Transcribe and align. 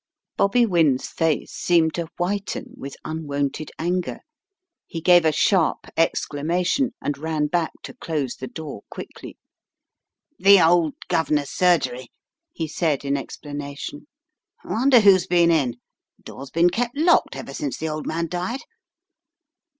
Bobby 0.35 0.65
Wynne's 0.65 1.09
face 1.09 1.51
seemed 1.51 1.93
to 1.93 2.07
whiten 2.17 2.73
with 2.75 2.95
un 3.05 3.27
wonted 3.27 3.69
anger. 3.77 4.21
He 4.87 4.99
gave 4.99 5.25
a 5.25 5.31
sharp 5.31 5.85
exclamation, 5.95 6.95
and 7.03 7.19
ran 7.19 7.45
back 7.45 7.71
to 7.83 7.93
close 7.93 8.33
the 8.35 8.47
door 8.47 8.81
quickly. 8.89 9.37
"The 10.39 10.59
old 10.59 10.95
guv'nor's 11.07 11.51
surgery," 11.51 12.11
he 12.51 12.67
said 12.67 13.05
in 13.05 13.13
explana 13.13 13.77
tion. 13.77 14.07
"Wonder 14.65 15.01
who's 15.01 15.27
been 15.27 15.51
in? 15.51 15.75
Door's 16.19 16.49
been 16.49 16.71
kept 16.71 16.97
locked 16.97 17.35
ever 17.35 17.53
since 17.53 17.77
the 17.77 17.89
old 17.89 18.07
man 18.07 18.25
died. 18.27 18.61